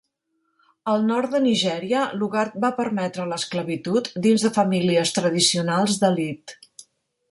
[0.93, 6.61] Al nord de Nigèria, Lugard va permetre l'esclavitud dins de famílies tradicionals d'elit.